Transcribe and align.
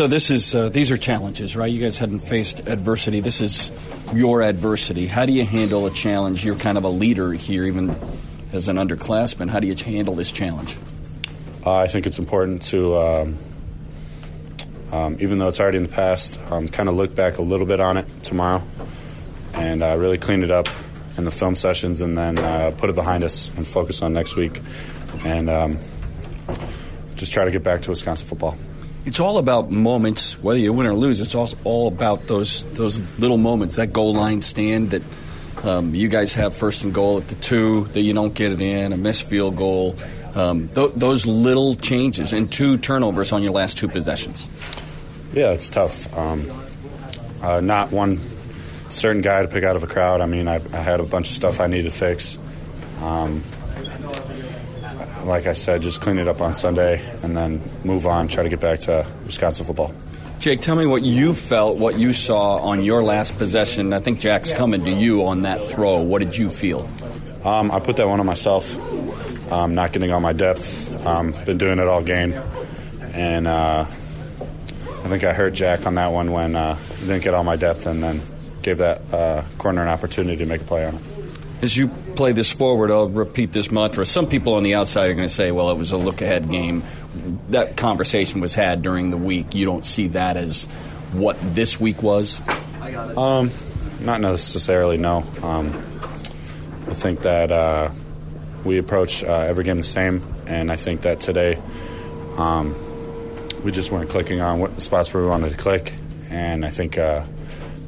So 0.00 0.06
this 0.06 0.30
is 0.30 0.54
uh, 0.54 0.70
these 0.70 0.90
are 0.90 0.96
challenges, 0.96 1.54
right? 1.54 1.70
You 1.70 1.78
guys 1.78 1.98
hadn't 1.98 2.20
faced 2.20 2.66
adversity. 2.66 3.20
This 3.20 3.42
is 3.42 3.70
your 4.14 4.40
adversity. 4.40 5.06
How 5.06 5.26
do 5.26 5.32
you 5.34 5.44
handle 5.44 5.84
a 5.84 5.90
challenge? 5.90 6.42
You're 6.42 6.56
kind 6.56 6.78
of 6.78 6.84
a 6.84 6.88
leader 6.88 7.34
here, 7.34 7.66
even 7.66 7.94
as 8.50 8.70
an 8.70 8.76
underclassman. 8.76 9.50
How 9.50 9.60
do 9.60 9.66
you 9.66 9.74
handle 9.74 10.14
this 10.14 10.32
challenge? 10.32 10.78
Uh, 11.66 11.74
I 11.74 11.86
think 11.86 12.06
it's 12.06 12.18
important 12.18 12.62
to, 12.70 12.96
um, 12.96 13.38
um, 14.90 15.16
even 15.20 15.38
though 15.38 15.48
it's 15.48 15.60
already 15.60 15.76
in 15.76 15.82
the 15.82 15.90
past, 15.90 16.40
um, 16.50 16.66
kind 16.68 16.88
of 16.88 16.94
look 16.94 17.14
back 17.14 17.36
a 17.36 17.42
little 17.42 17.66
bit 17.66 17.80
on 17.80 17.98
it 17.98 18.06
tomorrow 18.22 18.62
and 19.52 19.82
uh, 19.82 19.98
really 19.98 20.16
clean 20.16 20.42
it 20.42 20.50
up 20.50 20.68
in 21.18 21.24
the 21.24 21.30
film 21.30 21.54
sessions 21.54 22.00
and 22.00 22.16
then 22.16 22.38
uh, 22.38 22.70
put 22.78 22.88
it 22.88 22.94
behind 22.94 23.22
us 23.22 23.50
and 23.54 23.66
focus 23.66 24.00
on 24.00 24.14
next 24.14 24.34
week 24.34 24.62
and 25.26 25.50
um, 25.50 25.78
just 27.16 27.34
try 27.34 27.44
to 27.44 27.50
get 27.50 27.62
back 27.62 27.82
to 27.82 27.90
Wisconsin 27.90 28.26
football. 28.26 28.56
It's 29.06 29.18
all 29.18 29.38
about 29.38 29.70
moments, 29.70 30.34
whether 30.42 30.58
you 30.58 30.72
win 30.72 30.86
or 30.86 30.94
lose. 30.94 31.20
It's 31.20 31.34
also 31.34 31.56
all 31.64 31.88
about 31.88 32.26
those 32.26 32.64
those 32.74 33.00
little 33.18 33.38
moments, 33.38 33.76
that 33.76 33.92
goal 33.92 34.14
line 34.14 34.40
stand 34.40 34.90
that 34.90 35.02
um, 35.64 35.94
you 35.94 36.08
guys 36.08 36.34
have 36.34 36.54
first 36.56 36.84
and 36.84 36.92
goal 36.92 37.18
at 37.18 37.28
the 37.28 37.34
two, 37.36 37.84
that 37.92 38.02
you 38.02 38.12
don't 38.12 38.34
get 38.34 38.52
it 38.52 38.60
in, 38.60 38.92
a 38.92 38.96
missed 38.96 39.24
field 39.24 39.56
goal. 39.56 39.96
Um, 40.34 40.68
th- 40.68 40.92
those 40.94 41.26
little 41.26 41.74
changes 41.74 42.32
and 42.32 42.50
two 42.50 42.76
turnovers 42.76 43.32
on 43.32 43.42
your 43.42 43.52
last 43.52 43.78
two 43.78 43.88
possessions. 43.88 44.46
Yeah, 45.32 45.52
it's 45.52 45.70
tough. 45.70 46.12
Um, 46.16 46.50
uh, 47.42 47.60
not 47.60 47.90
one 47.90 48.20
certain 48.90 49.22
guy 49.22 49.42
to 49.42 49.48
pick 49.48 49.64
out 49.64 49.76
of 49.76 49.82
a 49.82 49.86
crowd. 49.86 50.20
I 50.20 50.26
mean, 50.26 50.46
I, 50.46 50.56
I 50.72 50.76
had 50.76 51.00
a 51.00 51.04
bunch 51.04 51.30
of 51.30 51.36
stuff 51.36 51.60
I 51.60 51.66
needed 51.66 51.90
to 51.90 51.98
fix. 51.98 52.38
Um, 53.00 53.42
like 55.24 55.46
I 55.46 55.52
said, 55.52 55.82
just 55.82 56.00
clean 56.00 56.18
it 56.18 56.28
up 56.28 56.40
on 56.40 56.54
Sunday 56.54 57.02
and 57.22 57.36
then 57.36 57.62
move 57.84 58.06
on, 58.06 58.28
try 58.28 58.42
to 58.42 58.48
get 58.48 58.60
back 58.60 58.80
to 58.80 59.06
Wisconsin 59.24 59.66
football. 59.66 59.94
Jake, 60.38 60.60
tell 60.60 60.74
me 60.74 60.86
what 60.86 61.02
you 61.02 61.34
felt, 61.34 61.76
what 61.76 61.98
you 61.98 62.14
saw 62.14 62.56
on 62.60 62.82
your 62.82 63.02
last 63.02 63.36
possession. 63.36 63.92
I 63.92 64.00
think 64.00 64.20
Jack's 64.20 64.54
coming 64.54 64.84
to 64.84 64.90
you 64.90 65.26
on 65.26 65.42
that 65.42 65.62
throw. 65.64 65.98
What 65.98 66.20
did 66.20 66.36
you 66.36 66.48
feel? 66.48 66.88
Um, 67.44 67.70
I 67.70 67.78
put 67.78 67.96
that 67.96 68.08
one 68.08 68.20
on 68.20 68.26
myself. 68.26 68.72
Um, 69.52 69.74
not 69.74 69.92
getting 69.92 70.12
all 70.12 70.20
my 70.20 70.32
depth. 70.32 71.06
Um, 71.06 71.32
been 71.44 71.58
doing 71.58 71.78
it 71.78 71.86
all 71.86 72.02
game, 72.02 72.32
and 73.12 73.46
uh, 73.46 73.84
I 73.84 75.08
think 75.08 75.24
I 75.24 75.32
hurt 75.32 75.54
Jack 75.54 75.86
on 75.86 75.96
that 75.96 76.08
one 76.08 76.32
when 76.32 76.56
uh, 76.56 76.78
didn't 77.00 77.22
get 77.22 77.34
all 77.34 77.44
my 77.44 77.56
depth, 77.56 77.86
and 77.86 78.02
then 78.02 78.22
gave 78.62 78.78
that 78.78 79.12
uh, 79.12 79.44
corner 79.58 79.82
an 79.82 79.88
opportunity 79.88 80.36
to 80.38 80.46
make 80.46 80.62
a 80.62 80.64
play 80.64 80.86
on 80.86 80.94
it. 80.94 81.02
As 81.62 81.76
you 81.76 81.88
play 82.16 82.32
this 82.32 82.50
forward, 82.50 82.90
I'll 82.90 83.08
repeat 83.08 83.52
this 83.52 83.70
mantra. 83.70 84.06
Some 84.06 84.28
people 84.28 84.54
on 84.54 84.62
the 84.62 84.74
outside 84.74 85.10
are 85.10 85.14
going 85.14 85.28
to 85.28 85.34
say, 85.34 85.50
well, 85.50 85.70
it 85.70 85.76
was 85.76 85.92
a 85.92 85.98
look 85.98 86.22
ahead 86.22 86.48
game. 86.48 86.82
That 87.50 87.76
conversation 87.76 88.40
was 88.40 88.54
had 88.54 88.82
during 88.82 89.10
the 89.10 89.18
week. 89.18 89.54
You 89.54 89.66
don't 89.66 89.84
see 89.84 90.08
that 90.08 90.36
as 90.36 90.64
what 91.12 91.36
this 91.40 91.78
week 91.78 92.02
was? 92.02 92.40
Um, 93.16 93.50
not 94.00 94.20
necessarily, 94.20 94.96
no. 94.96 95.24
Um, 95.42 95.68
I 96.88 96.94
think 96.94 97.20
that 97.22 97.52
uh, 97.52 97.90
we 98.64 98.78
approach 98.78 99.22
uh, 99.22 99.44
every 99.46 99.64
game 99.64 99.76
the 99.76 99.84
same, 99.84 100.22
and 100.46 100.72
I 100.72 100.76
think 100.76 101.02
that 101.02 101.20
today 101.20 101.60
um, 102.36 102.74
we 103.62 103.70
just 103.70 103.90
weren't 103.90 104.10
clicking 104.10 104.40
on 104.40 104.60
what 104.60 104.74
the 104.74 104.80
spots 104.80 105.12
where 105.12 105.22
we 105.22 105.28
wanted 105.28 105.50
to 105.50 105.56
click, 105.56 105.94
and 106.30 106.64
I 106.64 106.70
think 106.70 106.96
uh, 106.96 107.24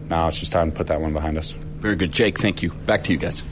now 0.08 0.28
it's 0.28 0.38
just 0.38 0.52
time 0.52 0.70
to 0.70 0.76
put 0.76 0.88
that 0.88 1.00
one 1.00 1.12
behind 1.12 1.38
us. 1.38 1.52
Very 1.52 1.96
good. 1.96 2.12
Jake, 2.12 2.38
thank 2.38 2.62
you. 2.62 2.70
Back 2.70 3.04
to 3.04 3.12
you 3.12 3.18
guys. 3.18 3.42